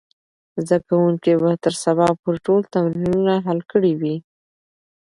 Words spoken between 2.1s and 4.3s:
پورې ټول تمرینونه حل کړي وي.